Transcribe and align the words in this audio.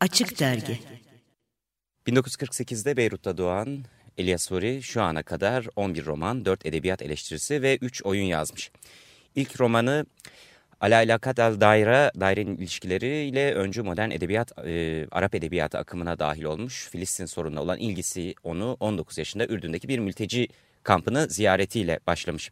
Açık 0.00 0.40
Dergi 0.40 0.78
1948'de 2.06 2.96
Beyrut'ta 2.96 3.38
doğan 3.38 3.84
Elias 4.18 4.50
Huri 4.50 4.82
şu 4.82 5.02
ana 5.02 5.22
kadar 5.22 5.66
11 5.76 6.06
roman, 6.06 6.44
4 6.44 6.66
edebiyat 6.66 7.02
eleştirisi 7.02 7.62
ve 7.62 7.76
3 7.80 8.02
oyun 8.04 8.24
yazmış. 8.24 8.70
İlk 9.34 9.60
romanı 9.60 10.06
Alalakat 10.80 11.38
el 11.38 11.60
Daire, 11.60 12.10
dairenin 12.20 12.56
ilişkileriyle 12.56 13.54
öncü 13.54 13.82
modern 13.82 14.10
edebiyat, 14.10 14.66
e, 14.66 15.06
Arap 15.10 15.34
edebiyatı 15.34 15.78
akımına 15.78 16.18
dahil 16.18 16.44
olmuş. 16.44 16.88
Filistin 16.90 17.26
sorununa 17.26 17.62
olan 17.62 17.78
ilgisi 17.78 18.34
onu 18.42 18.76
19 18.80 19.18
yaşında 19.18 19.46
Ürdün'deki 19.46 19.88
bir 19.88 19.98
mülteci 19.98 20.48
kampını 20.82 21.28
ziyaretiyle 21.28 22.00
başlamış. 22.06 22.50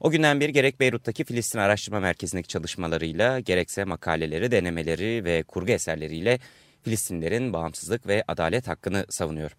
O 0.00 0.10
günden 0.10 0.40
beri 0.40 0.52
gerek 0.52 0.80
Beyrut'taki 0.80 1.24
Filistin 1.24 1.58
Araştırma 1.58 2.00
Merkezi'ndeki 2.00 2.48
çalışmalarıyla 2.48 3.40
gerekse 3.40 3.84
makaleleri, 3.84 4.50
denemeleri 4.50 5.24
ve 5.24 5.42
kurgu 5.42 5.72
eserleriyle 5.72 6.38
Filistinlerin 6.82 7.52
bağımsızlık 7.52 8.06
ve 8.06 8.24
adalet 8.28 8.68
hakkını 8.68 9.06
savunuyor. 9.08 9.56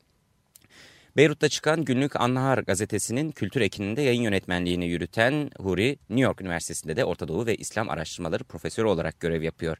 Beyrut'ta 1.17 1.49
çıkan 1.49 1.85
günlük 1.85 2.15
Annahar 2.15 2.57
gazetesinin 2.57 3.31
kültür 3.31 3.61
ekininde 3.61 4.01
yayın 4.01 4.21
yönetmenliğini 4.21 4.85
yürüten 4.85 5.51
Huri, 5.57 5.97
New 6.09 6.23
York 6.23 6.41
Üniversitesi'nde 6.41 6.95
de 6.95 7.05
Orta 7.05 7.27
Doğu 7.27 7.45
ve 7.45 7.55
İslam 7.55 7.89
Araştırmaları 7.89 8.43
Profesörü 8.43 8.87
olarak 8.87 9.19
görev 9.19 9.41
yapıyor. 9.41 9.77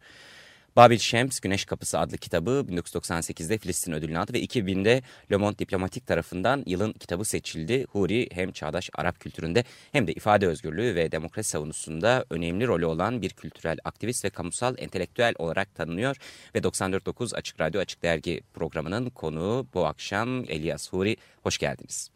Babil 0.79 0.97
Şems 0.97 1.39
Güneş 1.39 1.65
Kapısı 1.65 1.99
adlı 1.99 2.17
kitabı 2.17 2.65
1998'de 2.69 3.57
Filistin 3.57 3.91
ödülünü 3.91 4.19
aldı 4.19 4.33
ve 4.33 4.41
2000'de 4.41 5.01
Le 5.31 5.37
Monde 5.37 5.59
Diplomatik 5.59 6.07
tarafından 6.07 6.63
yılın 6.65 6.93
kitabı 6.93 7.25
seçildi. 7.25 7.85
Huri 7.91 8.29
hem 8.31 8.51
çağdaş 8.51 8.89
Arap 8.93 9.19
kültüründe 9.19 9.63
hem 9.91 10.07
de 10.07 10.13
ifade 10.13 10.47
özgürlüğü 10.47 10.95
ve 10.95 11.11
demokrasi 11.11 11.49
savunusunda 11.49 12.25
önemli 12.29 12.67
rolü 12.67 12.85
olan 12.85 13.21
bir 13.21 13.29
kültürel 13.29 13.77
aktivist 13.83 14.25
ve 14.25 14.29
kamusal 14.29 14.75
entelektüel 14.77 15.33
olarak 15.37 15.75
tanınıyor. 15.75 16.17
Ve 16.55 16.59
94.9 16.59 17.35
Açık 17.35 17.61
Radyo 17.61 17.81
Açık 17.81 18.03
Dergi 18.03 18.41
programının 18.53 19.09
konuğu 19.09 19.67
bu 19.73 19.85
akşam 19.85 20.43
Elias 20.47 20.93
Huri. 20.93 21.17
Hoş 21.43 21.57
geldiniz. 21.57 22.09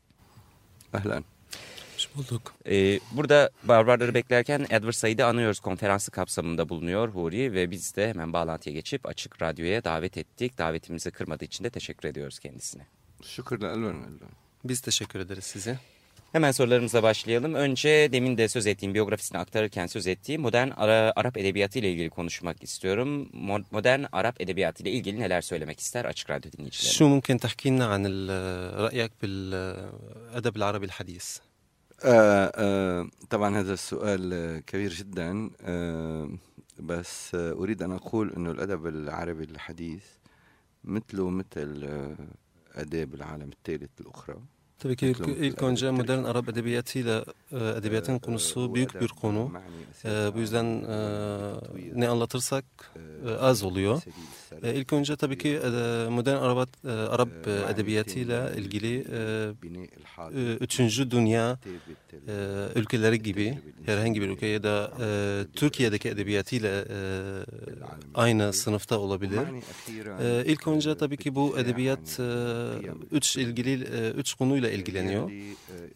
Ahlan 0.94 1.33
bulduk. 2.16 2.53
Ee, 2.66 3.00
burada 3.11 3.50
barbarları 3.64 4.14
beklerken 4.14 4.59
Edward 4.69 4.94
Said'i 4.94 5.23
anıyoruz 5.23 5.59
konferansı 5.59 6.11
kapsamında 6.11 6.69
bulunuyor 6.69 7.09
Huri 7.09 7.53
ve 7.53 7.72
biz 7.72 7.95
de 7.95 8.09
hemen 8.09 8.33
bağlantıya 8.33 8.75
geçip 8.75 9.06
Açık 9.06 9.42
Radyo'ya 9.42 9.83
davet 9.83 10.17
ettik. 10.17 10.58
Davetimizi 10.58 11.11
kırmadığı 11.11 11.45
için 11.45 11.64
de 11.64 11.69
teşekkür 11.69 12.08
ediyoruz 12.08 12.39
kendisine. 12.39 12.88
Şükürler 13.23 13.69
elvermeldim. 13.69 14.30
Biz 14.64 14.81
teşekkür 14.81 15.19
ederiz 15.19 15.44
size. 15.44 15.80
Hemen 16.31 16.52
sorularımıza 16.52 17.03
başlayalım. 17.03 17.53
Önce 17.53 18.09
demin 18.11 18.38
de 18.38 18.47
söz 18.47 18.67
ettiğim 18.67 18.94
biyografisini 18.94 19.38
aktarırken 19.38 19.88
söz 19.88 20.08
ettiğim 20.08 20.41
modern 20.41 20.69
Ara 20.78 21.14
Arap 21.16 21.38
edebiyatı 21.38 21.80
ile 21.80 21.91
ilgili 21.91 22.09
konuşmak 22.09 22.64
istiyorum. 22.64 23.30
Mo 23.34 23.59
modern 23.72 24.03
Arap 24.11 24.41
edebiyatı 24.41 24.84
ile 24.84 24.91
ilgili 24.91 25.19
neler 25.19 25.41
söylemek 25.41 25.80
ister 25.80 26.06
Açık 26.06 26.30
Radyo 26.30 26.52
dinleyicilerine? 26.52 26.97
Şu 26.97 27.08
mümkün 27.09 27.38
tahkina 27.38 27.88
an 27.88 28.03
e, 28.03 28.08
ra'yak 28.81 29.23
bil 29.23 29.52
e, 29.52 29.73
edeb 30.39 30.61
Arabi 30.61 30.88
hadis. 30.88 31.41
آه 32.04 32.52
آه 32.56 33.08
طبعا 33.30 33.59
هذا 33.59 33.73
السؤال 33.73 34.59
كبير 34.66 34.94
جدا 34.94 35.50
آه 35.62 36.30
بس 36.80 37.36
أريد 37.36 37.82
أن 37.84 37.92
أقول 37.92 38.34
أنه 38.34 38.52
الأدب 38.52 38.88
العربي 38.88 39.44
الحديث 39.44 40.06
مثله 40.84 41.30
مثل 41.30 41.88
أداب 42.76 43.14
العالم 43.14 43.50
الثالث 43.50 44.02
الأخرى. 44.02 44.36
Tabii 44.84 44.95
ki 44.95 45.08
ilk, 45.08 45.28
ilk 45.28 45.64
önce 45.64 45.92
modern 45.92 46.23
Arap 46.23 46.50
edebiyatıyla 46.50 47.26
e, 47.52 47.58
edebiyatın 47.58 48.20
konusu 48.20 48.76
büyük 48.76 49.02
bir 49.02 49.08
konu. 49.08 49.52
E, 50.06 50.09
bu 50.36 50.40
yüzden 50.40 50.66
e, 50.66 50.98
ne 51.95 52.08
anlatırsak 52.08 52.66
e, 53.28 53.31
az 53.31 53.64
oluyor. 53.64 54.02
E, 54.64 54.75
ilk 54.75 54.94
önce 54.94 55.16
tabii 55.16 55.38
ki 55.38 55.50
e, 55.50 55.70
modern 56.09 56.36
Arap, 56.36 56.70
e, 56.86 56.92
Arap 56.92 57.48
edebiyatıyla 57.48 58.52
ilgili 58.52 59.06
e, 59.12 59.52
e, 60.36 60.53
üçüncü 60.53 61.12
dünya 61.12 61.59
e, 62.28 62.80
ülkeleri 62.80 63.22
gibi 63.22 63.59
herhangi 63.85 64.22
bir 64.22 64.29
ülke 64.29 64.47
ya 64.47 64.63
da 64.63 64.91
e, 65.02 65.08
Türkiye'deki 65.53 66.09
edebiyatıyla 66.09 66.69
e, 66.69 66.97
aynı 68.16 68.53
sınıfta 68.53 69.00
olabilir. 69.00 69.41
E, 70.22 70.46
ilk 70.46 70.68
önce 70.68 70.97
tabii 70.97 71.18
ki 71.18 71.35
bu 71.35 71.59
edebiyat 71.59 72.19
e, 72.19 72.25
üç 73.12 73.38
ilgili 73.38 73.84
e, 73.84 74.12
üç 74.12 74.34
konuyla 74.34 74.69
ilgileniyor. 74.73 75.31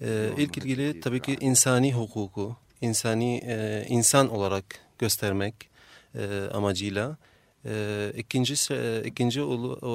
E, 0.02 0.30
ilk 0.38 0.58
ilgili 0.58 1.00
tabii 1.00 1.22
ki 1.22 1.38
insani 1.40 1.94
hukuku, 1.94 2.56
insani 2.82 3.38
e, 3.38 3.86
insan 3.90 4.30
olarak 4.30 4.66
göstermek 5.00 5.70
e, 6.16 6.50
amacıyla. 6.54 7.18
E, 7.66 8.12
ikinci 8.18 8.74
e, 8.74 9.04
ikinci 9.06 9.42
olu, 9.42 9.78
e, 9.78 9.90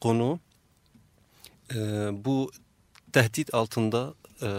konu 0.00 0.40
e, 1.74 1.78
bu 2.24 2.50
tehdit 3.12 3.54
altında 3.54 4.14
e, 4.42 4.50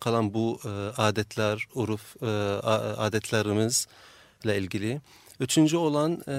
kalan 0.00 0.34
bu 0.34 0.60
e, 0.64 0.68
adetler, 0.96 1.66
uruf, 1.74 2.22
e, 2.22 2.26
adetlerimizle 2.96 4.58
ilgili. 4.58 5.00
Üçüncü 5.40 5.76
olan 5.76 6.12
e, 6.28 6.36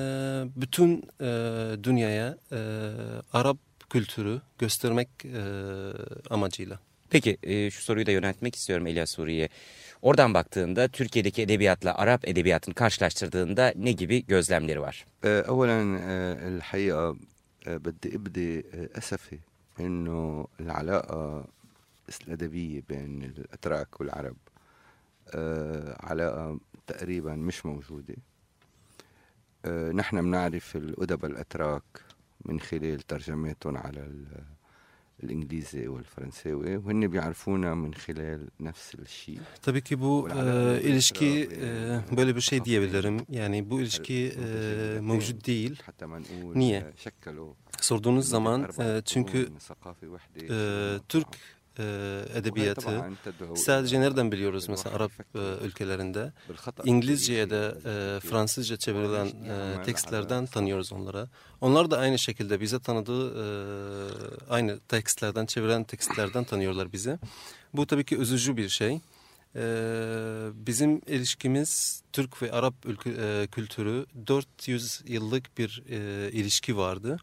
bütün 0.55 1.03
e, 1.21 1.27
dünyaya 1.83 2.37
e, 2.51 2.57
Arap 3.33 3.57
kültürü 3.89 4.41
göstermek 4.59 5.09
e, 5.25 5.41
amacıyla. 6.29 6.79
Peki 7.09 7.37
e, 7.43 7.71
şu 7.71 7.81
soruyu 7.83 8.05
da 8.05 8.11
yöneltmek 8.11 8.55
istiyorum 8.55 8.87
Elia 8.87 9.05
Suriye. 9.05 9.49
Oradan 10.01 10.33
baktığında 10.33 10.87
Türkiye'deki 10.87 11.41
edebiyatla 11.41 11.95
Arap 11.95 12.27
edebiyatını 12.27 12.75
karşılaştırdığında 12.75 13.73
ne 13.75 13.91
gibi 13.91 14.25
gözlemleri 14.25 14.81
var? 14.81 15.05
Evvelen 15.23 15.87
الحقيقة 16.53 17.15
بدي 17.67 18.15
ابدي 18.17 18.65
اسفي 18.99 19.39
انه 19.79 20.47
العلاقة 20.59 21.45
الأدبية 22.21 22.81
بين 22.89 23.23
الأتراك 23.23 24.01
والعرب 24.01 24.37
علاقة 26.09 26.59
تقريبا 26.87 27.35
مش 27.35 27.65
موجودة 27.65 28.15
نحن 29.93 30.21
بنعرف 30.21 30.75
الأدباء 30.75 31.31
الأتراك 31.31 31.83
من 32.45 32.59
خلال 32.59 33.01
ترجماتهم 33.01 33.77
على 33.77 34.11
الإنجليزي 35.23 35.87
والفرنساوي 35.87 36.77
وهن 36.77 37.07
بيعرفونا 37.07 37.75
من 37.75 37.93
خلال 37.93 38.49
نفس 38.59 38.95
الشيء. 38.95 39.39
طيب 39.63 39.77
كي 39.77 39.95
بو 39.95 40.27
آه 40.27 40.77
الاشكي 40.77 41.47
آه 41.51 42.03
بالي 42.11 42.33
بشي 42.33 42.59
بالرم 42.59 43.25
يعني 43.29 43.61
بو 43.61 43.79
الاشكي 43.79 44.31
آه، 44.37 44.99
موجود 44.99 45.39
ديل. 45.39 45.77
حتى 45.85 46.05
ما 46.05 46.19
نقول 46.19 46.83
شكلوا 46.97 47.53
صردون 47.81 48.17
الزمان. 48.17 48.67
آه 48.79 48.99
تشنكو 48.99 49.45
آه 50.51 51.01
ترك. 51.09 51.37
E, 51.79 52.21
edebiyatı 52.35 53.03
sadece 53.55 54.01
nereden 54.01 54.31
biliyoruz 54.31 54.69
mesela 54.69 54.95
Arap 54.95 55.11
e, 55.35 55.65
ülkelerinde 55.65 56.33
İngilizce 56.83 57.33
ya 57.33 57.49
da 57.49 57.67
e, 57.85 58.19
Fransızca 58.19 58.77
çevrilen 58.77 59.25
e, 59.25 59.83
tekstlerden 59.83 60.45
tanıyoruz 60.45 60.93
onlara. 60.93 61.27
Onlar 61.61 61.91
da 61.91 61.97
aynı 61.97 62.19
şekilde 62.19 62.61
bize 62.61 62.79
tanıdığı 62.79 63.29
e, 63.29 63.45
aynı 64.49 64.79
tekstlerden 64.79 65.45
çeviren 65.45 65.83
tekstlerden 65.83 66.43
tanıyorlar 66.43 66.93
bizi. 66.93 67.19
Bu 67.73 67.87
tabii 67.87 68.03
ki 68.03 68.17
üzücü 68.17 68.57
bir 68.57 68.69
şey. 68.69 68.99
E, 69.55 69.61
bizim 70.53 71.01
ilişkimiz 71.07 72.01
Türk 72.13 72.41
ve 72.41 72.51
Arap 72.51 72.73
ülke, 72.85 73.09
e, 73.09 73.47
kültürü 73.47 74.05
400 74.27 75.01
yıllık 75.05 75.57
bir 75.57 75.83
e, 75.89 76.31
ilişki 76.31 76.77
vardı. 76.77 77.17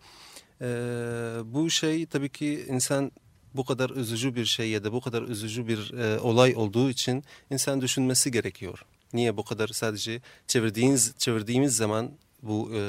Bu 1.45 1.71
şey 1.71 2.07
tabii 2.07 2.29
ki 2.29 2.65
insan 2.69 3.13
bu 3.55 3.65
kadar 3.65 3.91
üzücü 3.91 4.35
bir 4.35 4.45
şey 4.45 4.71
ya 4.71 4.85
da 4.85 4.93
bu 4.93 5.01
kadar 5.01 5.23
üzücü 5.23 5.69
bir 5.69 5.93
e, 5.93 6.21
olay 6.21 6.57
olduğu 6.57 6.91
için 6.91 7.25
insan 7.51 7.81
düşünmesi 7.81 8.31
gerekiyor. 8.31 8.85
Niye 9.13 9.37
bu 9.37 9.45
kadar 9.45 9.69
sadece 9.69 10.21
çevirdiğiniz 10.47 11.15
çevirdiğimiz 11.19 11.77
zaman 11.77 12.11
bu 12.43 12.71
e, 12.75 12.79
e, 12.79 12.81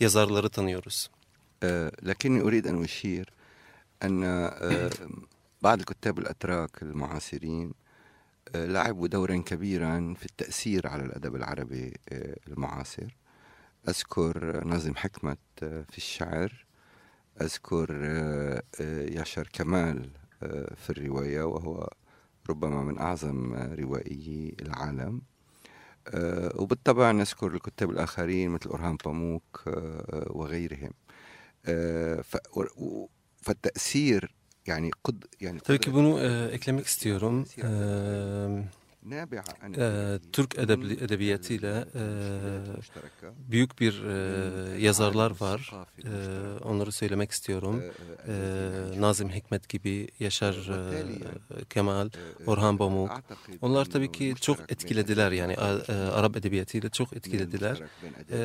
yazarları 0.00 0.48
tanıyoruz. 0.48 1.08
لكني 2.10 2.40
أريد 2.46 2.66
أن 2.66 2.76
أشير 2.84 3.26
أن 4.06 4.20
بعض 5.66 5.82
كتاب 5.82 6.18
الأتراك 6.18 6.82
المعاصرين 6.82 7.72
لعبوا 8.54 9.08
دورا 9.08 9.36
كبيرا 9.36 10.14
في 10.20 10.26
التأثير 10.26 10.86
على 10.86 11.02
الأدب 11.08 11.36
العربي 11.36 11.86
المعاصر 12.48 13.16
أذكر 13.88 14.64
ناظم 14.64 14.94
حكمت 14.94 15.38
في 15.60 15.98
الشعر 15.98 16.65
أذكر 17.40 17.90
ياشر 19.16 19.48
كمال 19.52 20.10
في 20.76 20.90
الرواية 20.90 21.42
وهو 21.42 21.90
ربما 22.50 22.82
من 22.82 22.98
أعظم 22.98 23.54
روائيي 23.54 24.56
العالم. 24.62 25.22
وبالطبع 26.54 27.10
نذكر 27.10 27.46
الكتاب 27.46 27.90
الآخرين 27.90 28.50
مثل 28.50 28.70
أورهان 28.70 28.96
باموك 29.04 29.62
وغيرهم. 30.26 30.92
فالتأثير 33.42 34.34
yani 34.66 34.90
قد 35.04 35.24
yani 35.40 35.60
Tabii 35.60 35.80
ki 35.80 35.94
bunu 35.94 36.20
e, 39.12 39.16
eklemek 39.16 39.46
istiyorum. 39.46 39.74
E, 39.78 40.14
e, 40.14 40.18
Türk 40.32 40.58
edebi, 40.58 40.92
edebiyatıyla 40.92 41.84
e, 41.94 42.02
büyük 43.50 43.80
bir 43.80 44.04
e, 44.04 44.80
yazarlar 44.80 45.32
var. 45.40 45.72
E, 46.04 46.10
onları 46.64 46.92
söylemek 46.92 47.30
istiyorum. 47.30 47.82
E, 48.28 49.00
Nazım 49.00 49.30
Hikmet 49.30 49.68
gibi, 49.68 50.08
Yaşar 50.20 50.54
e, 50.54 51.64
Kemal, 51.70 52.10
Orhan 52.46 52.76
Pamuk. 52.76 53.22
Onlar 53.62 53.84
tabii 53.84 54.12
ki 54.12 54.34
çok 54.40 54.72
etkilediler 54.72 55.32
yani 55.32 55.52
e, 55.52 55.92
Arap 55.92 56.36
edebiyatıyla 56.36 56.90
çok 56.90 57.12
etkilediler. 57.12 57.82
E, 58.32 58.38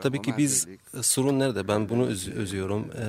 tabii 0.00 0.22
ki 0.22 0.34
biz 0.38 0.66
sorun 1.02 1.38
nerede? 1.38 1.68
Ben 1.68 1.88
bunu 1.88 2.06
öz, 2.06 2.28
özüyorum. 2.28 2.90
E, 2.90 3.04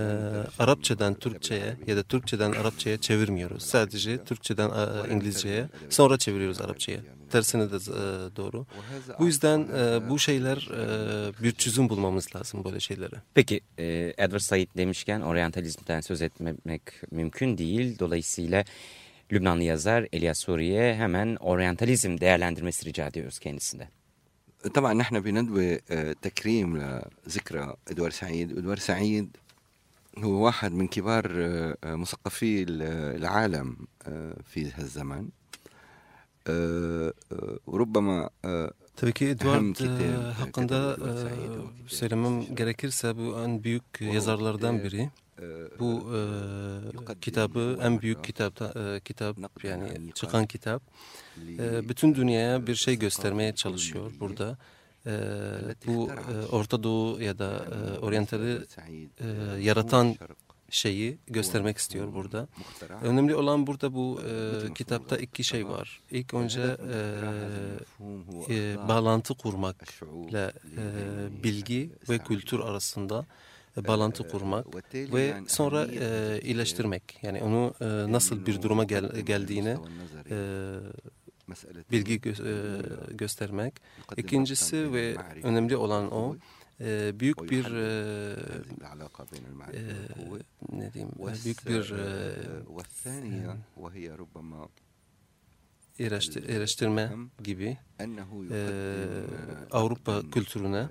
Arapçadan 0.63 1.13
Türkçe'ye 1.13 1.77
ya 1.87 1.97
da 1.97 2.03
Türkçeden 2.03 2.51
Arapçaya 2.51 2.97
çevirmiyoruz. 2.97 3.63
Sadece 3.63 4.23
Türkçeden 4.23 4.71
İngilizceye 5.11 5.69
sonra 5.89 6.17
çeviriyoruz 6.17 6.44
çeviriyoruz 6.45 6.61
Arapçaya. 6.61 6.99
Tersine 7.29 7.71
de 7.71 7.75
e, 7.75 8.35
doğru. 8.35 8.65
Bu 9.19 9.25
yüzden 9.25 9.59
e, 9.59 10.09
bu 10.09 10.19
şeyler 10.19 10.57
e, 10.57 11.43
bir 11.43 11.51
çözüm 11.51 11.89
bulmamız 11.89 12.35
lazım 12.35 12.63
böyle 12.63 12.79
şeylere. 12.79 13.15
Peki 13.33 13.61
e, 13.77 14.13
Edward 14.17 14.39
Said 14.39 14.67
demişken 14.77 15.21
oryantalizmden 15.21 16.01
söz 16.01 16.21
etmemek 16.21 16.81
mümkün 17.11 17.57
değil. 17.57 17.99
Dolayısıyla 17.99 18.63
Lübnanlı 19.31 19.63
yazar 19.63 20.07
Elias 20.13 20.39
Suriye 20.39 20.95
hemen 20.95 21.35
oryantalizm 21.35 22.17
değerlendirmesi 22.17 22.85
rica 22.85 23.07
ediyoruz 23.07 23.39
kendisinden. 23.39 23.89
طبعا 24.79 24.93
نحن 25.01 25.15
بندوي 25.25 25.69
تكريم 26.27 26.69
لذكرى 27.27 27.65
ادوار 27.91 28.11
سعيد 28.21 28.47
ادوار 28.59 28.79
سعيد 28.89 29.27
هو 30.23 30.33
واحد 30.45 30.71
من 30.79 30.87
كبار 30.95 31.25
مثقفي 32.01 32.51
العالم 33.21 33.67
في 34.51 34.61
هالزمن 34.77 35.23
ربما 37.67 38.29
Tabii 38.95 39.13
ki 39.13 39.25
Edward 39.25 39.79
e, 39.79 40.03
e, 40.03 40.07
hakkında 40.33 40.93
e, 40.93 41.11
söylemem 41.87 42.55
gerekirse 42.55 43.17
bu 43.17 43.39
en 43.45 43.63
büyük 43.63 43.83
yazarlardan 44.01 44.83
biri. 44.83 45.09
Bu 45.79 46.03
e, 46.15 47.19
kitabı 47.21 47.79
en 47.81 48.01
büyük 48.01 48.23
kitap 48.23 48.55
kitap 49.05 49.37
yani 49.63 50.11
çıkan 50.13 50.45
kitap. 50.45 50.83
bütün 51.89 52.15
dünyaya 52.15 52.67
bir 52.67 52.75
şey 52.75 52.99
göstermeye 52.99 53.55
çalışıyor 53.55 54.11
burada. 54.19 54.57
Bu 55.87 56.09
Orta 56.51 56.83
Doğu 56.83 57.21
ya 57.21 57.39
da 57.39 57.65
Oriental'i 58.01 58.57
yaratan 59.59 60.15
şeyi 60.75 61.17
göstermek 61.27 61.77
istiyor 61.77 62.13
burada. 62.13 62.47
Önemli 63.01 63.35
olan 63.35 63.67
burada 63.67 63.93
bu 63.93 64.19
e, 64.21 64.73
kitapta 64.73 65.17
iki 65.17 65.43
şey 65.43 65.67
var. 65.67 66.01
İlk 66.11 66.33
önce 66.33 66.61
e, 68.49 68.55
e, 68.55 68.87
bağlantı 68.87 69.33
kurmakla 69.33 70.51
e, 70.77 70.83
bilgi 71.43 71.91
ve 72.09 72.17
kültür 72.17 72.59
arasında 72.59 73.25
bağlantı 73.87 74.27
kurmak 74.27 74.65
ve 74.93 75.33
sonra 75.47 75.87
e, 75.99 76.39
iyileştirmek. 76.41 77.19
Yani 77.21 77.43
onu 77.43 77.73
e, 77.81 77.85
nasıl 78.11 78.45
bir 78.45 78.61
duruma 78.61 78.83
gel, 78.83 79.19
geldiğini 79.21 79.77
e, 80.29 80.37
bilgi 81.91 82.21
gö 82.21 82.29
e, 82.29 82.33
göstermek. 83.11 83.73
İkincisi 84.17 84.93
ve 84.93 85.15
önemli 85.43 85.77
olan 85.77 86.11
o 86.11 86.35
e, 86.81 87.19
büyük 87.19 87.51
bir 87.51 87.65
e, 87.65 88.35
e, 89.73 89.81
ne 90.71 90.93
diyeyim 90.93 91.11
büyük 91.43 91.67
bir 91.67 91.91
e, 91.91 92.33
eleştirme 96.47 97.11
gibi 97.43 97.77
e, 98.51 98.67
Avrupa 99.71 100.29
kültürüne 100.31 100.87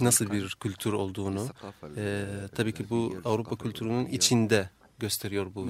nasıl 0.00 0.30
bir 0.30 0.56
kültür 0.60 0.92
olduğunu 0.92 1.48
e, 1.96 2.26
tabii 2.54 2.72
ki 2.72 2.90
bu 2.90 3.20
Avrupa 3.24 3.56
kültürünün 3.56 4.06
içinde 4.06 4.70
gösteriyor 4.98 5.54
bu 5.54 5.68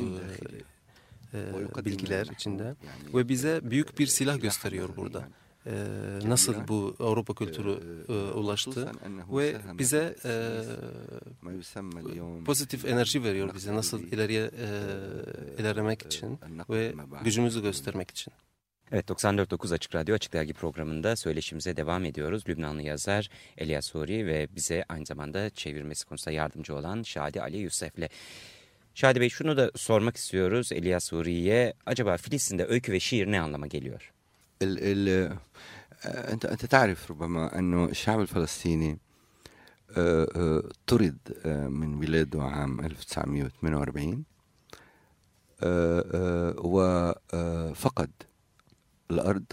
e, 1.35 1.85
bilgiler 1.85 2.27
içinde. 2.27 2.75
ve 3.15 3.29
bize 3.29 3.61
büyük 3.71 3.99
bir 3.99 4.07
silah 4.07 4.41
gösteriyor 4.41 4.97
burada 4.97 5.29
e, 5.67 5.73
nasıl 6.25 6.69
bu 6.69 6.97
Avrupa 6.99 7.35
kültürü 7.35 7.79
e, 8.09 8.13
ulaştı 8.13 8.93
ve 9.33 9.57
bize 9.79 10.17
e, 10.25 10.63
pozitif 12.45 12.85
enerji 12.85 13.25
veriyor 13.25 13.55
bize 13.55 13.75
nasıl 13.75 14.01
ileriye 14.01 14.51
e, 15.59 15.63
ilerlemek 15.63 16.03
için 16.03 16.39
ve 16.71 16.95
gücümüzü 17.25 17.63
göstermek 17.63 18.11
için. 18.11 18.33
Evet 18.93 19.11
94.9 19.11 19.75
Açık 19.75 19.95
Radyo 19.95 20.15
Açık 20.15 20.33
Dergi 20.33 20.53
programında 20.53 21.17
söyleşimize 21.17 21.77
devam 21.77 22.05
ediyoruz. 22.05 22.45
Lübnanlı 22.49 22.83
yazar 22.83 23.31
Elias 23.59 23.87
Suri 23.87 24.27
ve 24.27 24.49
bize 24.57 24.85
aynı 24.89 25.07
zamanda 25.07 25.51
çevirmesi 25.51 26.07
konusunda 26.07 26.35
yardımcı 26.35 26.75
olan 26.75 27.03
Şadi 27.03 27.43
Ali 27.43 27.57
Yusef'le. 27.59 28.09
Şadi 28.95 29.21
Bey 29.21 29.29
şunu 29.29 29.57
da 29.57 29.71
sormak 29.77 30.17
istiyoruz 30.17 30.73
Elias 30.73 31.05
Suri'ye. 31.05 31.75
Acaba 31.87 32.17
Filistin'de 32.17 32.67
öykü 32.67 32.93
ve 32.93 33.01
şiir 33.01 33.27
ne 33.27 33.41
anlama 33.41 33.67
geliyor? 33.67 34.13
ال 34.63 34.79
ال 35.09 35.39
انت 36.05 36.45
أنت 36.47 36.67
تعرف 36.67 37.11
ربما 37.11 37.59
أنه 37.59 37.85
الشعب 37.85 38.21
الفلسطيني 38.21 38.99
طرد 40.87 41.17
من 41.71 42.01
بلاده 42.01 42.43
عام 42.43 42.81
1948 42.81 44.25
وفقد 46.59 48.11
الأرض 49.11 49.45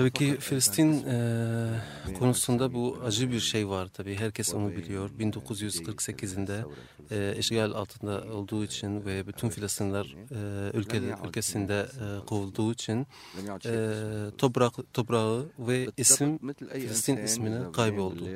Tabii 0.00 0.10
ki 0.10 0.36
Filistin 0.40 1.06
e, 1.06 2.14
konusunda 2.18 2.74
bu 2.74 2.98
acı 3.04 3.32
bir 3.32 3.40
şey 3.40 3.68
var 3.68 3.88
tabii. 3.94 4.14
Herkes 4.14 4.54
onu 4.54 4.70
biliyor. 4.70 5.10
1948'inde 5.10 6.64
e, 7.10 7.36
işgal 7.38 7.70
altında 7.70 8.24
olduğu 8.32 8.64
için 8.64 9.04
ve 9.04 9.26
bütün 9.26 9.48
Filistinler 9.48 10.16
e, 10.30 10.78
ülke, 10.78 11.00
ülkesinde 11.26 11.80
e, 11.80 12.26
kovulduğu 12.26 12.72
için 12.72 13.06
e, 13.66 13.94
toprak, 14.38 14.72
toprağı 14.92 15.46
ve 15.58 15.88
isim 15.96 16.38
Filistin 16.72 17.16
ismini 17.16 17.72
kayboldu. 17.72 18.28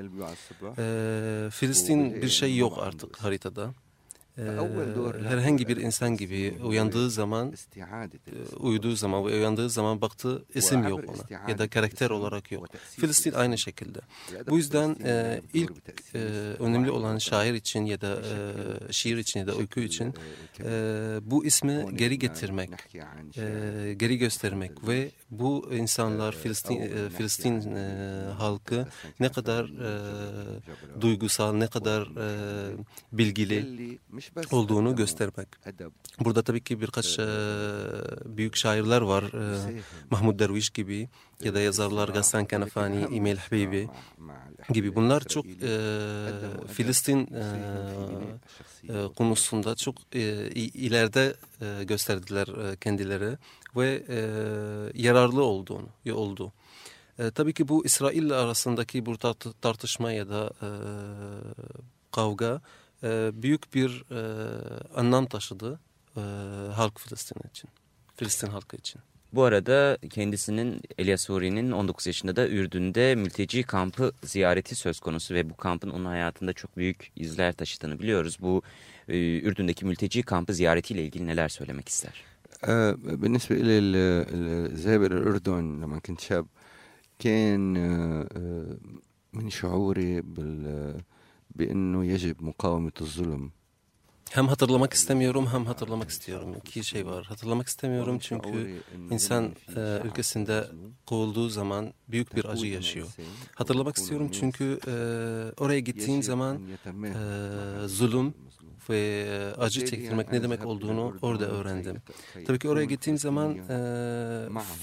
E, 0.79 1.51
Filistin 1.51 2.23
bir 2.23 2.29
şey 2.29 2.57
yok 2.57 2.79
artık 2.79 3.17
haritada 3.17 3.65
e, 3.65 3.84
herhangi 5.29 5.69
bir 5.69 5.77
insan 5.77 6.17
gibi 6.17 6.59
uyandığı 6.65 7.11
zaman, 7.11 7.55
uyuduğu 8.57 8.97
zaman 8.97 9.27
ve 9.27 9.35
uyandığı 9.35 9.71
zaman 9.71 10.01
baktığı 10.01 10.45
isim 10.55 10.89
yok 10.89 11.01
ona 11.09 11.51
ya 11.51 11.59
da 11.59 11.69
karakter 11.69 12.11
olarak 12.11 12.53
yok. 12.53 12.67
Filistin 12.91 13.33
aynı 13.33 13.59
şekilde. 13.59 14.01
Bu 14.49 14.57
yüzden 14.57 14.97
ilk 15.55 15.73
önemli 16.59 16.91
olan 16.91 17.19
şair 17.19 17.55
için 17.55 17.85
ya 17.85 18.01
da 18.01 18.19
şiir 18.91 19.17
için 19.17 19.41
ya 19.41 19.47
da 19.47 19.57
öykü 19.57 19.85
için 19.85 20.15
bu 21.31 21.45
ismi 21.45 21.97
geri 21.97 22.19
getirmek, 22.19 22.71
geri 23.99 24.19
göstermek 24.19 24.89
ve 24.89 25.11
bu 25.39 25.71
insanlar 25.73 26.33
Filistin 26.33 26.81
e, 26.81 27.11
Filistin 27.11 27.75
e, 27.75 28.33
halkı 28.39 28.87
ne 29.21 29.29
kadar 29.29 29.65
e, 29.65 31.01
duygusal, 31.01 31.53
ne 31.53 31.67
kadar 31.67 32.03
e, 32.03 32.77
bilgili 33.13 33.99
olduğunu 34.51 34.97
göstermek. 34.97 35.49
Burada 36.21 36.43
tabii 36.43 36.61
ki 36.61 36.81
birkaç 36.81 37.19
e, 37.19 37.27
büyük 38.25 38.57
şairler 38.57 39.01
var. 39.01 39.23
E, 39.23 39.83
Mahmud 40.11 40.39
Derviş 40.39 40.71
gibi 40.71 41.09
ya 41.45 41.55
da 41.55 41.61
yazarlar 41.61 42.09
Gassan 42.09 42.45
Kanafani, 42.45 43.07
İmel 43.17 43.37
Habibi 43.37 43.89
gibi. 44.71 44.95
Bunlar 44.95 45.21
çok 45.21 45.47
e, 45.47 45.79
Filistin 46.73 47.29
e, 47.35 47.43
e, 48.89 49.07
konusunda 49.17 49.75
çok 49.75 49.95
e, 50.13 50.21
ileride 50.55 51.35
e, 51.61 51.85
gösterdiler 51.85 52.73
e, 52.73 52.77
kendileri 52.77 53.37
ve 53.77 54.05
e, 54.09 54.19
yararlı 55.03 55.45
olduğunu 55.45 55.89
oldu. 56.15 56.53
E, 57.19 57.31
tabii 57.31 57.53
ki 57.53 57.69
bu 57.69 57.85
İsrail 57.85 58.33
arasındaki 58.33 59.07
bu 59.07 59.19
tartışma 59.61 60.13
ya 60.13 60.29
da 60.29 60.51
e, 60.63 60.69
kavga 62.13 62.61
e, 63.03 63.31
büyük 63.35 63.75
bir 63.75 64.05
e, 64.11 64.21
anlam 64.97 65.27
taşıdı 65.27 65.81
e, 66.17 66.21
halk 66.75 67.01
Filistin 67.01 67.49
için, 67.51 67.71
Filistin 68.17 68.49
halkı 68.49 68.77
için. 68.77 69.01
Bu 69.33 69.45
arada 69.45 69.99
kendisinin 70.11 70.81
Elias 70.99 71.23
Suri'nin 71.23 71.73
19 71.73 72.07
yaşında 72.07 72.37
da 72.37 72.49
Ürdün'de 72.49 73.15
mülteci 73.15 73.63
kampı 73.63 74.13
ziyareti 74.25 74.75
söz 74.75 75.01
konusu 75.01 75.35
ve 75.35 75.51
bu 75.51 75.57
kampın 75.57 75.91
onun 75.91 76.05
hayatında 76.05 76.53
çok 76.53 76.77
büyük 76.77 77.13
izler 77.17 77.53
taşıdığını 77.53 77.99
biliyoruz. 77.99 78.37
Bu 78.41 78.63
e, 79.09 79.39
Ürdün'deki 79.39 79.85
mülteci 79.85 80.23
kampı 80.23 80.55
ziyaretiyle 80.55 81.05
ilgili 81.05 81.27
neler 81.27 81.49
söylemek 81.49 81.89
ister? 81.89 82.34
بالنسبة 83.23 83.57
إلى 83.57 83.73
الذهاب 84.73 85.03
إلى 85.03 85.15
الأردن 85.15 85.81
لما 85.81 85.99
كنت 85.99 86.21
شاب 86.21 86.47
كان 87.19 87.75
من 89.33 89.51
شعوري 89.51 90.21
بال 90.21 91.01
بأنه 91.51 92.05
يجب 92.05 92.43
مقاومة 92.43 92.93
الظلم 93.01 93.51
Hem 94.31 94.49
hatırlamak 94.49 94.93
istemiyorum 94.93 95.47
hem 95.47 95.67
hatırlamak 95.67 96.11
istiyorum. 96.11 96.55
İki 96.57 96.85
şey 96.85 97.07
var. 97.07 97.25
Hatırlamak 97.25 97.69
istemiyorum 97.69 98.19
çünkü 98.19 98.83
insan 99.11 99.53
ülkesinde 100.05 100.65
kovulduğu 101.07 101.49
zaman 101.49 101.95
büyük 102.09 102.37
bir 102.37 102.45
acı 102.45 102.67
yaşıyor. 102.67 103.07
Hatırlamak 103.55 103.97
istiyorum 103.97 104.29
çünkü 104.33 104.79
oraya 105.59 105.81
gittiğim 105.81 106.23
zaman 106.23 106.61
e, 107.05 107.89
zulüm 107.89 108.35
ve 108.91 109.27
acı 109.59 109.87
çektirmek 109.87 110.33
ne 110.33 110.43
demek 110.43 110.67
olduğunu 110.67 111.17
orada 111.23 111.47
öğrendim. 111.47 111.97
Tabii 112.47 112.59
ki 112.59 112.69
oraya 112.69 112.85
gittiğim 112.85 113.19
zaman 113.19 113.59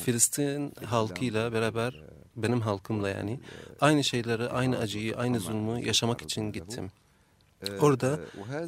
Filistin 0.04 0.74
halkıyla 0.86 1.54
beraber 1.54 2.04
benim 2.36 2.62
halkımla 2.62 3.10
yani 3.10 3.40
aynı 3.82 4.04
şeyleri, 4.04 4.50
aynı 4.50 4.78
acıyı, 4.78 5.18
aynı 5.18 5.40
zulmü 5.40 5.86
yaşamak 5.86 6.22
için 6.22 6.52
gittim. 6.52 6.92
Orada 7.80 8.20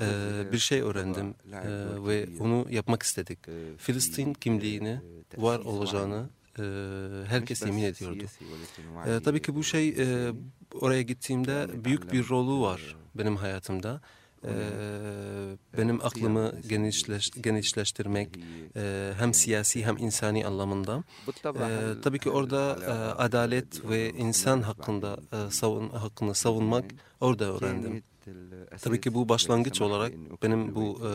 e, 0.02 0.52
bir 0.52 0.58
şey 0.58 0.82
öğrendim 0.82 1.36
e, 1.52 1.70
ve 2.08 2.28
onu 2.40 2.66
yapmak 2.70 3.04
istedik. 3.04 3.40
Filistin 3.78 4.34
kimliğini 4.34 5.00
var 5.38 5.60
olacağını 5.60 6.30
e, 6.60 6.64
herkes 7.28 7.62
yemin 7.62 7.84
ediyordu. 7.84 8.24
E, 9.08 9.20
tabii 9.24 9.42
ki 9.42 9.56
bu 9.56 9.64
şey 9.64 9.90
e, 9.90 10.32
oraya 10.82 11.02
gittiğimde 11.02 11.68
büyük 11.86 12.14
bir 12.14 12.30
rolü 12.30 12.62
var 12.62 12.96
benim 13.16 13.36
hayatımda. 13.36 14.02
Ee, 14.48 15.58
benim 15.78 16.06
aklımı 16.06 16.54
genişleş, 16.70 17.32
genişleştirmek 17.32 18.30
e, 18.76 19.14
hem 19.18 19.34
siyasi 19.34 19.86
hem 19.86 19.98
insani 19.98 20.48
anlamında. 20.48 21.04
Ee, 21.46 22.02
tabii 22.02 22.20
ki 22.20 22.30
orada 22.30 22.78
e, 22.86 22.92
adalet 23.22 23.90
ve 23.90 24.10
insan 24.10 24.62
hakkında 24.62 25.18
e, 25.32 25.52
savun, 25.52 25.90
hakkını 25.90 26.36
savunmak 26.36 26.86
orada 27.22 27.46
öğrendim. 27.46 28.04
Tabii 28.82 29.02
ki 29.02 29.14
bu 29.14 29.30
başlangıç 29.30 29.82
olarak 29.82 30.14
benim 30.44 30.76
bu 30.76 31.02
e, 31.08 31.12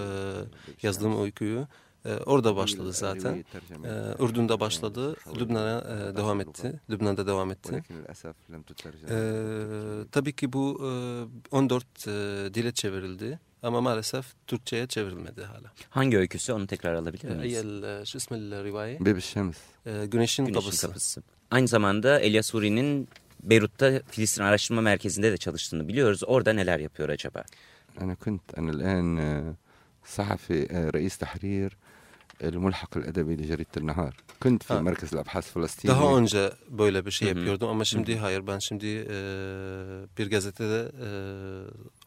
yazdığım 0.82 1.22
öyküyü 1.22 1.66
ee, 2.08 2.16
orada 2.26 2.56
başladı 2.56 2.92
zaten. 2.92 3.44
Ee, 3.84 3.88
e, 3.88 4.24
Ürdün'de 4.24 4.60
başladı, 4.60 5.16
Lübnan'a 5.40 6.16
devam 6.16 6.40
etti. 6.40 6.80
Lübnan'da 6.90 7.26
devam 7.26 7.50
etti. 7.50 7.82
Ee, 9.10 9.14
tabii 10.12 10.32
ki 10.32 10.52
bu 10.52 10.80
e, 11.52 11.56
14 11.56 11.84
e, 12.06 12.10
dile 12.54 12.72
çevrildi. 12.72 13.38
Ama 13.62 13.80
maalesef 13.80 14.26
Türkçe'ye 14.46 14.86
çevrilmedi 14.86 15.44
hala. 15.44 15.72
Hangi 15.90 16.18
öyküsü 16.18 16.52
onu 16.52 16.66
tekrar 16.66 16.94
alabilir 16.94 17.30
miyiz? 17.36 17.64
Eyel, 17.64 18.04
şu 18.04 18.18
ismi 18.18 18.38
rivaye? 18.38 18.98
Bebiş 19.00 19.34
Güneşin, 19.34 19.54
Güneşin 20.06 20.46
kapısı. 20.46 21.22
Aynı 21.50 21.68
zamanda 21.68 22.20
Elias 22.20 22.54
Uri'nin 22.54 23.08
Beyrut'ta 23.42 24.02
Filistin 24.10 24.42
Araştırma 24.42 24.80
Merkezi'nde 24.80 25.32
de 25.32 25.36
çalıştığını 25.36 25.88
biliyoruz. 25.88 26.22
Orada 26.26 26.52
neler 26.52 26.78
yapıyor 26.78 27.08
acaba? 27.08 27.44
أنا 28.00 28.14
كنت 28.14 28.46
أنا 28.58 28.70
الآن 28.70 29.54
صحفي 30.16 30.90
رئيس 30.94 31.18
تحرير 31.18 31.76
الملحق 32.42 32.96
الأدبي 32.96 33.36
لجريدة 33.36 33.74
النهار 33.76 34.14
كنت 34.42 34.62
في 34.62 34.74
ha. 34.74 34.82
مركز 34.82 35.14
الأبحاث 35.14 35.46
الفلسطيني 35.46 35.88
Daha 35.88 36.18
önce 36.18 36.52
böyle 36.68 37.06
bir 37.06 37.10
şey 37.10 37.28
Hı-hı. 37.28 37.38
yapıyordum 37.38 37.68
ama 37.68 37.84
şimdi 37.84 38.16
hayır 38.16 38.46
ben 38.46 38.58
şimdi 38.58 38.86
e, 38.86 39.16
bir 40.18 40.30
gazetede 40.30 40.92
e, 41.02 41.08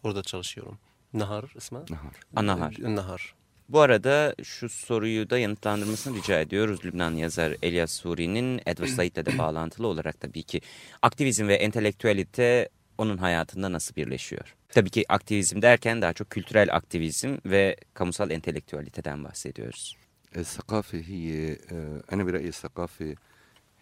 orada 0.03 0.21
çalışıyorum. 0.23 0.77
Nahar 1.13 1.45
ismi? 1.55 1.79
Nahar. 1.89 2.73
E, 2.83 2.89
A, 2.89 2.95
Nahar. 2.95 3.35
Bu 3.69 3.79
arada 3.79 4.35
şu 4.43 4.69
soruyu 4.69 5.29
da 5.29 5.37
yanıtlandırmasını 5.37 6.17
rica 6.17 6.39
ediyoruz. 6.39 6.85
Lübnan 6.85 7.11
yazar 7.11 7.53
Elias 7.61 7.91
Suri'nin 7.91 8.61
Edward 8.65 8.89
Said'le 8.89 9.25
de 9.25 9.37
bağlantılı 9.37 9.87
olarak 9.87 10.19
tabii 10.21 10.43
ki 10.43 10.61
aktivizm 11.01 11.47
ve 11.47 11.55
entelektüelite 11.55 12.69
onun 12.97 13.17
hayatında 13.17 13.71
nasıl 13.71 13.95
birleşiyor? 13.95 14.55
Tabii 14.69 14.89
ki 14.89 15.05
aktivizm 15.09 15.61
derken 15.61 16.01
daha 16.01 16.13
çok 16.13 16.29
kültürel 16.29 16.75
aktivizm 16.75 17.37
ve 17.45 17.75
kamusal 17.93 18.31
entelektüeliteden 18.31 19.23
bahsediyoruz. 19.23 19.97
الثقافة 20.35 21.03
هي 21.07 21.57
آه، 21.71 22.03
أنا 22.13 22.23
برأيي 22.23 22.47
الثقافة 22.47 23.15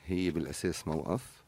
هي 0.06 0.32
بالأساس 0.32 0.88
موقف 0.88 1.39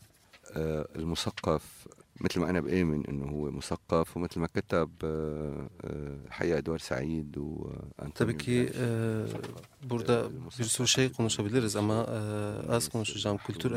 آه، 0.55 0.87
المثقف 0.95 1.87
مثل 2.21 2.39
ما 2.39 2.49
أنا 2.49 2.59
بآمن 2.59 3.05
أنه 3.05 3.25
هو 3.25 3.51
مثقف 3.51 4.17
ومثل 4.17 4.39
ما 4.39 4.47
كتب 4.47 4.89
آه، 5.03 6.17
حياة 6.29 6.57
أدوار 6.57 6.79
سعيد 6.79 7.37
وأنتوني 7.37 8.33
تبكي 8.33 8.69
آه 8.75 9.25
طيب، 9.27 9.41
بوردا 9.83 10.27
بيرسو 10.57 10.85
شيء 10.85 11.09
قنوشة 11.09 11.79
أما 11.79 12.05
آه 12.07 12.77
آس 12.77 12.87
قنوشة 12.87 13.17
جام 13.17 13.37
كولتور 13.37 13.75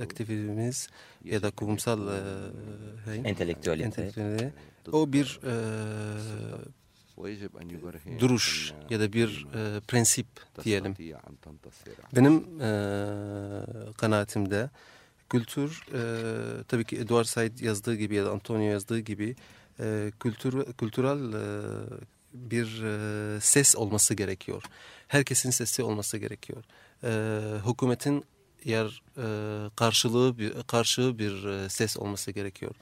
أكتيفيتميز 0.00 0.88
إذا 1.26 1.50
كومسال 1.50 2.08
هاي. 3.06 3.30
انتلكتوالي 3.30 4.52
أو 4.94 5.06
بير 5.06 5.40
duruş 8.18 8.72
ya 8.90 9.00
da 9.00 9.12
bir 9.12 9.46
e, 9.54 9.80
prensip 9.80 10.26
diyelim. 10.64 10.94
Benim 12.16 12.60
e, 12.60 12.70
kanaatimde 13.96 14.70
kültür 15.30 15.82
e, 15.94 16.02
tabii 16.64 16.84
ki 16.84 16.96
Edward 16.96 17.24
Said 17.24 17.58
yazdığı 17.58 17.94
gibi 17.94 18.14
ya 18.14 18.24
da 18.24 18.30
Antonio 18.30 18.70
yazdığı 18.70 18.98
gibi 18.98 19.36
e, 19.80 20.12
kültür 20.20 20.72
kültürel 20.72 21.32
e, 21.32 21.42
bir 22.34 22.82
e, 22.84 23.40
ses 23.40 23.76
olması 23.76 24.14
gerekiyor. 24.14 24.62
Herkesin 25.08 25.50
sesi 25.50 25.82
olması 25.82 26.18
gerekiyor. 26.18 26.64
E, 27.04 27.10
hükümetin 27.70 28.24
yer 28.64 29.02
e, 29.16 29.26
karşılığı 29.76 30.38
bir 30.38 30.52
karşı 30.62 31.18
bir 31.18 31.44
e, 31.44 31.68
ses 31.68 31.96
olması 31.96 32.30
gerekiyor. 32.30 32.74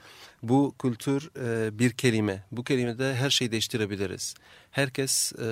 Bu 0.43 0.75
kültür 0.79 1.29
e, 1.39 1.79
bir 1.79 1.91
kelime. 1.91 2.43
Bu 2.51 2.63
kelimede 2.63 3.15
her 3.15 3.29
şeyi 3.29 3.51
değiştirebiliriz. 3.51 4.35
Herkes 4.71 5.33
e, 5.33 5.45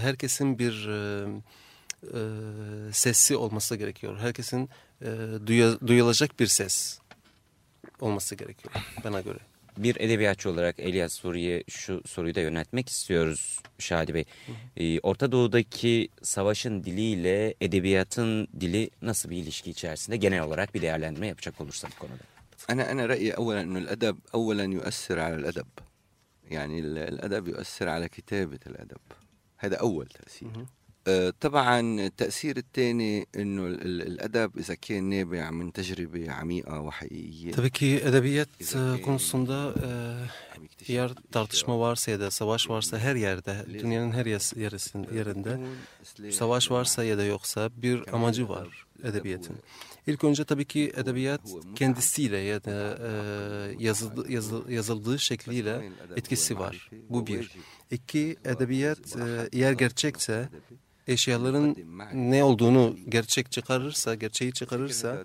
herkesin 0.00 0.58
bir 0.58 0.88
e, 0.88 1.26
e, 2.02 2.20
sesi 2.92 3.36
olması 3.36 3.76
gerekiyor. 3.76 4.18
Herkesin 4.18 4.68
e, 5.02 5.06
duya, 5.46 5.80
duyulacak 5.86 6.40
bir 6.40 6.46
ses 6.46 6.98
olması 8.00 8.34
gerekiyor 8.34 8.74
bana 9.04 9.20
göre 9.20 9.38
bir 9.76 9.96
edebiyatçı 10.00 10.50
olarak 10.50 10.80
Elias 10.80 11.12
Suriye 11.12 11.64
şu 11.68 12.02
soruyu 12.06 12.34
da 12.34 12.40
yöneltmek 12.40 12.88
istiyoruz 12.88 13.58
Şadi 13.78 14.14
Bey. 14.14 14.24
Ee, 14.76 15.00
Orta 15.00 15.32
Doğu'daki 15.32 16.08
savaşın 16.22 16.84
diliyle 16.84 17.54
edebiyatın 17.60 18.48
dili 18.60 18.90
nasıl 19.02 19.30
bir 19.30 19.36
ilişki 19.36 19.70
içerisinde? 19.70 20.16
Genel 20.16 20.42
olarak 20.42 20.74
bir 20.74 20.82
değerlendirme 20.82 21.26
yapacak 21.26 21.60
olursa 21.60 21.88
bu 21.96 21.98
konuda. 21.98 22.22
أنا 22.70 22.90
أنا 22.92 23.06
رأيي 23.06 23.30
أولا 23.40 23.60
أن 23.60 23.76
الأدب 23.76 24.18
أولا 24.34 24.64
يؤثر 24.64 25.18
على 25.20 25.34
الأدب 25.34 25.66
يعني 26.50 26.80
الأدب 27.14 27.48
يؤثر 27.48 27.88
على 27.88 28.08
كتابة 28.08 28.58
الأدب 28.66 28.98
هذا 29.56 29.76
أول 29.76 30.06
تأثير 30.06 30.66
طبعا 31.40 31.80
التأثير 31.80 32.56
الثاني 32.56 33.26
انه 33.36 33.66
الادب 33.66 34.58
اذا 34.58 34.74
كان 34.74 35.04
نابع 35.04 35.50
من 35.50 35.72
تجربه 35.72 36.30
عميقه 36.30 36.80
وحقيقيه 36.80 37.52
Tabii 37.52 37.70
ki 37.70 38.00
edebiyat 38.04 38.48
konusunda 39.04 39.74
e, 40.88 40.92
yer 40.92 41.10
tartışma 41.32 41.80
varsa 41.80 42.10
ya 42.10 42.20
da 42.20 42.30
savaş 42.30 42.70
varsa 42.70 42.98
her 42.98 43.14
yerde, 43.16 43.66
dünyanın 43.68 44.12
her 44.12 44.26
yerinde 44.26 45.58
savaş 46.32 46.70
varsa 46.70 47.04
ya 47.04 47.18
da 47.18 47.24
yoksa 47.24 47.70
bir 47.76 48.14
amacı 48.14 48.48
var 48.48 48.86
edebiyatın. 49.04 49.56
İlk 50.06 50.24
önce 50.24 50.44
tabii 50.44 50.64
ki 50.64 50.92
edebiyat 50.96 51.40
kendisiyle 51.74 52.38
ya 52.38 52.64
da 52.64 52.98
e, 53.00 53.84
yazıldı, 53.84 54.32
yazı, 54.32 54.62
yazıldığı 54.68 55.18
şekliyle 55.18 55.90
etkisi 56.16 56.58
var. 56.58 56.90
Bu 57.08 57.26
bir. 57.26 57.50
İki, 57.90 58.36
edebiyat 58.44 59.16
e, 59.16 59.48
eğer 59.52 59.72
gerçekse 59.72 60.48
eşyaların 61.06 61.76
ne 62.14 62.44
olduğunu 62.44 62.96
gerçek 63.08 63.52
çıkarırsa, 63.52 64.14
gerçeği 64.14 64.52
çıkarırsa 64.52 65.24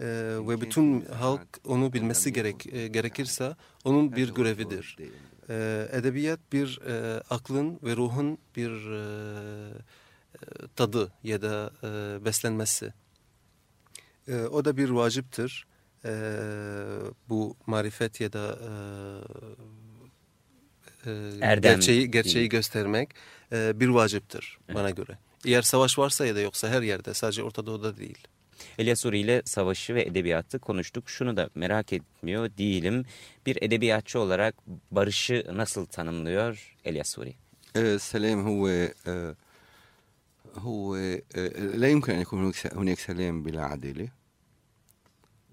e, 0.00 0.06
ve 0.48 0.60
bütün 0.60 1.00
halk 1.04 1.48
onu 1.64 1.92
bilmesi 1.92 2.32
gerek 2.32 2.66
e, 2.72 2.88
gerekirse 2.88 3.56
onun 3.84 4.16
bir 4.16 4.34
görevidir. 4.34 4.96
E, 5.48 5.88
edebiyat 5.92 6.40
bir 6.52 6.80
e, 6.86 7.22
aklın 7.30 7.80
ve 7.82 7.96
ruhun 7.96 8.38
bir 8.56 8.90
e, 8.90 9.02
tadı 10.76 11.12
ya 11.22 11.42
da 11.42 11.70
e, 11.82 12.24
beslenmesi. 12.24 12.92
E, 14.28 14.40
o 14.40 14.64
da 14.64 14.76
bir 14.76 14.90
vaciptir. 14.90 15.66
E, 16.04 16.12
bu 17.28 17.56
marifet 17.66 18.20
ya 18.20 18.32
da 18.32 18.58
e, 18.62 18.70
ee, 21.06 21.10
Erdem 21.40 21.72
gerçeği 21.72 22.10
gerçeği 22.10 22.48
göstermek 22.48 23.10
e, 23.52 23.80
bir 23.80 23.88
vaciptir 23.88 24.58
evet. 24.68 24.76
bana 24.76 24.90
göre. 24.90 25.18
Eğer 25.44 25.62
savaş 25.62 25.98
varsa 25.98 26.26
ya 26.26 26.36
da 26.36 26.40
yoksa 26.40 26.68
her 26.68 26.82
yerde 26.82 27.14
sadece 27.14 27.42
Orta 27.42 27.66
Doğu'da 27.66 27.96
değil. 27.96 28.18
Elia 28.78 28.96
Suri 28.96 29.18
ile 29.18 29.42
savaşı 29.44 29.94
ve 29.94 30.02
edebiyatı 30.02 30.58
konuştuk. 30.58 31.10
Şunu 31.10 31.36
da 31.36 31.50
merak 31.54 31.92
etmiyor 31.92 32.50
değilim. 32.58 33.04
Bir 33.46 33.58
edebiyatçı 33.62 34.20
olarak 34.20 34.54
barışı 34.90 35.46
nasıl 35.52 35.86
tanımlıyor 35.86 36.76
Elia 36.84 37.04
Suri? 37.04 37.34
السلام 37.76 38.38
هو 38.50 38.62
هو 40.66 40.96
لا 41.82 41.88
يمكن 41.88 42.12
أن 42.12 42.20
يكون 42.20 42.52
هناك 42.80 42.98
سلام 42.98 43.42
بلا 43.42 43.62
عدالة 43.64 44.08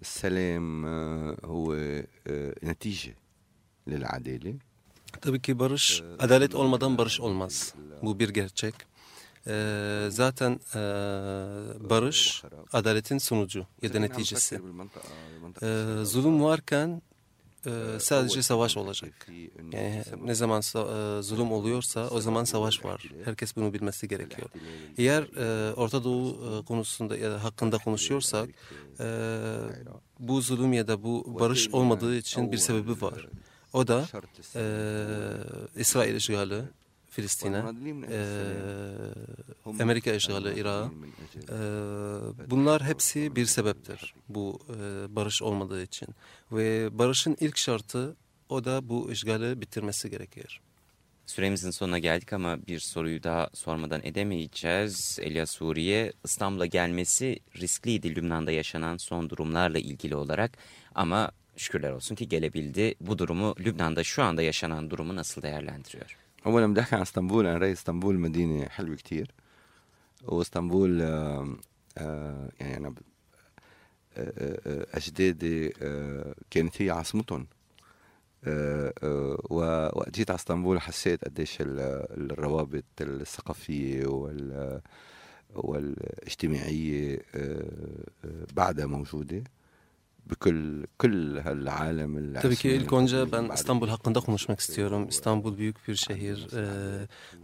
السلام 0.01 0.85
هو 1.45 1.67
نتيجة 2.63 3.15
للعدالة 3.87 4.57
Tabii 5.21 5.41
ki 5.41 5.59
barış, 5.59 6.03
adalet 6.19 6.55
olmadan 6.55 6.97
barış 6.97 7.19
olmaz. 7.19 7.73
Bu 8.01 8.19
bir 8.19 8.29
gerçek. 8.29 8.73
Ee, 9.47 10.07
zaten 10.09 10.51
e, 10.75 10.79
barış 11.89 12.43
adaletin 12.73 13.17
sonucu 13.17 13.65
ya 13.81 13.93
da 13.93 13.99
neticesi. 13.99 14.61
Ee, 15.63 15.85
zulüm 16.03 16.43
varken 16.43 17.01
e, 17.65 17.71
sadece 17.99 18.41
savaş 18.41 18.77
olacak. 18.77 19.27
Yani 19.71 20.03
ne 20.25 20.35
zaman 20.35 20.59
e, 20.59 21.21
zulüm 21.21 21.51
oluyorsa 21.51 22.09
o 22.09 22.21
zaman 22.21 22.43
savaş 22.43 22.85
var. 22.85 23.11
Herkes 23.25 23.55
bunu 23.55 23.73
bilmesi 23.73 24.07
gerekiyor. 24.07 24.49
Eğer 24.97 25.23
e, 25.23 25.73
Orta 25.73 26.03
Doğu 26.03 26.59
e, 26.61 26.65
konusunda 26.65 27.17
ya 27.17 27.31
da 27.31 27.43
hakkında 27.43 27.77
konuşuyorsak 27.77 28.49
e, 28.99 29.05
bu 30.19 30.41
zulüm 30.41 30.73
ya 30.73 30.87
da 30.87 31.03
bu 31.03 31.37
barış 31.39 31.69
olmadığı 31.69 32.15
için 32.15 32.51
bir 32.51 32.57
sebebi 32.57 33.01
var. 33.01 33.27
O 33.73 33.87
da 33.87 34.07
e, 34.55 34.63
İsrail 35.75 36.15
işgali, 36.15 36.61
Filistin'e, 37.09 37.63
e, 38.11 39.83
Amerika 39.83 40.13
işgali 40.13 40.59
Irak'a. 40.59 40.91
E, 41.49 42.49
bunlar 42.49 42.83
hepsi 42.83 43.35
bir 43.35 43.45
sebeptir 43.45 44.13
bu 44.29 44.59
e, 44.69 45.15
barış 45.15 45.41
olmadığı 45.41 45.83
için. 45.83 46.07
Ve 46.51 46.97
barışın 46.99 47.37
ilk 47.39 47.57
şartı 47.57 48.15
o 48.49 48.65
da 48.65 48.89
bu 48.89 49.11
işgali 49.11 49.61
bitirmesi 49.61 50.09
gerekir. 50.09 50.61
Süremizin 51.25 51.71
sonuna 51.71 51.99
geldik 51.99 52.33
ama 52.33 52.67
bir 52.67 52.79
soruyu 52.79 53.23
daha 53.23 53.49
sormadan 53.53 54.01
edemeyeceğiz. 54.03 55.19
Elia 55.21 55.45
Suriye 55.45 56.13
İstanbul'a 56.23 56.65
gelmesi 56.65 57.39
riskliydi 57.55 58.15
Lübnan'da 58.15 58.51
yaşanan 58.51 58.97
son 58.97 59.29
durumlarla 59.29 59.79
ilgili 59.79 60.15
olarak 60.15 60.57
ama 60.95 61.31
şükürler 61.57 61.91
olsun 61.91 62.15
ki 62.15 62.29
gelebildi. 62.29 62.95
Bu 63.01 63.17
durumu 63.17 63.55
Lübnan'da 63.59 64.03
şu 64.03 64.23
anda 64.23 64.41
yaşanan 64.41 64.89
durumu 64.89 65.15
nasıl 65.15 65.41
değerlendiriyor? 65.41 66.17
اولا 66.45 66.67
بدي 66.71 66.81
أحكي 66.81 66.95
عن 66.95 67.01
إسطنبول 67.01 67.43
أنا 67.47 67.57
راي 67.57 67.71
إسطنبول 67.71 68.15
مدينة 68.25 68.65
حلوة 68.75 68.95
كتير 68.95 69.27
وإسطنبول 70.23 70.99
يعني 72.59 72.77
أنا 72.77 72.93
أجدادي 74.93 75.69
كانت 76.51 76.81
هي 76.81 76.89
عاصمتهم 76.89 77.47
ووقت 79.49 80.15
جيت 80.15 80.29
على 80.31 80.37
إسطنبول 80.37 80.81
حسيت 80.81 81.25
قديش 81.25 81.57
الروابط 81.61 82.83
الثقافية 83.01 84.05
وال 84.07 84.81
والإجتماعية 85.55 87.21
بعدها 88.53 88.85
موجودة 88.85 89.43
bükül 90.29 90.85
kül 90.99 91.39
hel 91.39 92.41
Tabii 92.41 92.55
ki 92.55 92.69
ilk 92.69 92.93
önce 92.93 93.31
ben 93.31 93.49
İstanbul 93.53 93.87
hakkında 93.87 94.19
konuşmak 94.19 94.59
istiyorum. 94.59 95.07
İstanbul 95.09 95.57
büyük 95.57 95.87
bir 95.87 95.95
şehir, 95.95 96.47
e, 96.57 96.63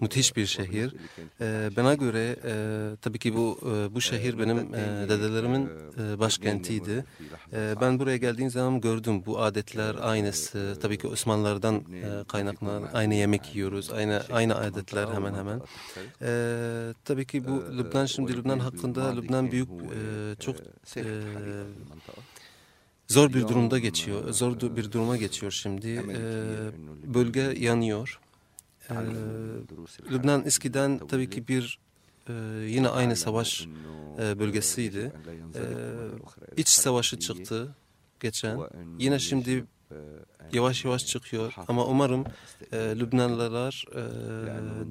müthiş 0.01 0.35
bir 0.35 0.45
şehir. 0.45 0.95
E, 1.41 1.69
bana 1.77 1.93
göre 1.93 2.35
e, 2.45 2.53
tabii 3.01 3.19
ki 3.19 3.35
bu 3.35 3.59
e, 3.61 3.95
bu 3.95 4.01
şehir 4.01 4.39
benim 4.39 4.57
e, 4.57 5.09
dedelerimin 5.09 5.69
e, 5.99 6.19
başkentiydi. 6.19 7.05
E, 7.53 7.75
ben 7.81 7.99
buraya 7.99 8.17
geldiğim 8.17 8.49
zaman 8.49 8.81
gördüm 8.81 9.23
bu 9.25 9.41
adetler 9.41 9.95
aynısı. 10.01 10.77
Tabii 10.81 10.97
ki 10.97 11.07
Osmanlılardan 11.07 11.75
e, 11.75 12.23
kaynaklanan 12.27 12.83
aynı 12.93 13.13
yemek 13.13 13.55
yiyoruz, 13.55 13.91
aynı 13.91 14.23
aynı 14.31 14.55
adetler 14.55 15.07
hemen 15.07 15.33
hemen. 15.33 15.61
E, 16.21 16.93
tabii 17.05 17.25
ki 17.25 17.47
bu 17.47 17.77
Lübnan 17.77 18.05
şimdi 18.05 18.37
Lübnan 18.37 18.59
hakkında 18.59 19.15
Lübnan 19.15 19.51
büyük 19.51 19.69
e, 19.69 20.35
çok 20.39 20.55
e, 20.97 21.03
zor 23.09 23.33
bir 23.33 23.47
durumda 23.47 23.79
geçiyor. 23.79 24.33
Zor 24.33 24.59
bir 24.75 24.91
duruma 24.91 25.17
geçiyor 25.17 25.51
şimdi. 25.51 25.87
Ee, 25.87 27.13
bölge 27.13 27.41
yanıyor. 27.57 28.19
Ee, 28.89 28.93
Lübnan 30.11 30.45
eskiden 30.45 31.07
tabii 31.07 31.29
ki 31.29 31.47
bir 31.47 31.79
e, 32.29 32.33
yine 32.67 32.89
aynı 32.89 33.15
savaş 33.15 33.67
e, 34.19 34.39
bölgesiydi. 34.39 35.11
E, 35.55 35.61
iç 36.57 36.67
savaşı 36.67 37.19
çıktı 37.19 37.75
geçen. 38.19 38.59
Yine 38.99 39.19
şimdi 39.19 39.65
yavaş 40.53 40.85
yavaş 40.85 41.05
çıkıyor 41.05 41.53
ama 41.67 41.85
umarım 41.85 42.25
e, 42.71 42.77
Lübnanlılar 42.77 43.85
e, 43.91 44.01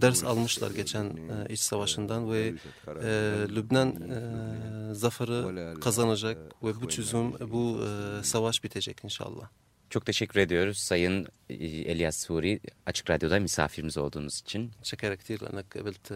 ders 0.00 0.25
almışlar 0.25 0.71
geçen 0.71 1.05
e, 1.05 1.52
iç 1.52 1.61
savaşından 1.61 2.33
ve 2.33 2.55
e, 2.87 3.11
Lübnan 3.55 3.88
e, 3.88 4.94
zaferi 4.94 5.81
kazanacak 5.81 6.38
ve 6.62 6.81
bu 6.81 6.88
çözüm 6.88 7.33
bu 7.33 7.81
e, 7.85 8.25
savaş 8.25 8.64
bitecek 8.64 9.05
inşallah. 9.05 9.49
Çok 9.90 10.07
teşekkür 10.07 10.40
ediyoruz 10.40 10.79
Sayın 10.79 11.27
e, 11.51 11.55
Elias 11.64 12.16
Suri 12.16 12.61
Açık 12.87 13.11
Radyo'da 13.11 13.40
misafirimiz 13.40 13.99
olduğunuz 13.99 14.40
için. 14.40 14.70
Teşekkür 14.83 15.16
كثير 15.20 15.38
لأنك 15.44 15.66
قبلت 15.77 16.07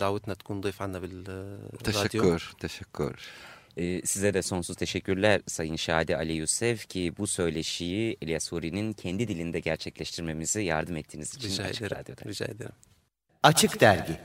دعوتنا 0.00 0.34
تكون 0.34 0.60
ضيف 0.60 0.82
عنا 0.82 1.00
Teşekkür, 1.84 2.52
teşekkür. 2.58 3.14
Ee, 3.78 4.06
size 4.06 4.34
de 4.34 4.42
sonsuz 4.42 4.76
teşekkürler 4.76 5.40
Sayın 5.46 5.76
Şadi 5.76 6.16
Ali 6.16 6.32
Yusuf 6.32 6.88
ki 6.88 7.12
bu 7.18 7.26
söyleşiyi 7.26 8.16
Elias 8.22 8.44
Suri'nin 8.44 8.92
kendi 8.92 9.28
dilinde 9.28 9.60
gerçekleştirmemizi 9.60 10.62
yardım 10.62 10.96
ettiğiniz 10.96 11.34
için 11.34 11.48
Rica 11.48 11.64
Açık 11.64 11.82
ederim. 11.82 11.96
Radyo'da. 11.96 12.30
Rica 12.30 12.46
ederim. 12.46 12.72
Açık 13.42 13.80
Dergi 13.80 14.18